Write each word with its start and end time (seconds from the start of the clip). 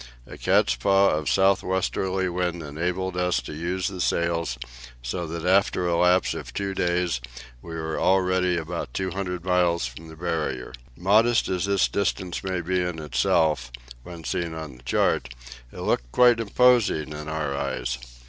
A 0.25 0.35
cat's 0.35 0.73
paw 0.75 1.11
of 1.11 1.29
south 1.29 1.61
westerly 1.61 2.27
wind 2.27 2.63
enabled 2.63 3.15
us 3.15 3.39
to 3.43 3.53
use 3.53 3.87
the 3.87 4.01
sails, 4.01 4.57
so 5.03 5.27
that 5.27 5.45
after 5.45 5.85
a 5.87 5.95
lapse 5.95 6.33
of 6.33 6.55
two 6.55 6.73
days 6.73 7.21
we 7.61 7.75
were 7.75 7.99
already 7.99 8.57
about 8.57 8.95
two 8.95 9.11
hundred 9.11 9.45
miles 9.45 9.85
from 9.85 10.07
the 10.07 10.15
Barrier. 10.15 10.73
Modest 10.97 11.47
as 11.49 11.65
this 11.65 11.87
distance 11.87 12.43
may 12.43 12.61
be 12.61 12.81
in 12.81 12.97
itself, 12.97 13.71
when 14.01 14.23
seen 14.23 14.55
on 14.55 14.77
the 14.77 14.81
chart 14.83 15.29
it 15.71 15.81
looked 15.81 16.11
quite 16.11 16.39
imposing 16.39 17.13
in 17.13 17.27
our 17.27 17.55
eyes. 17.55 17.99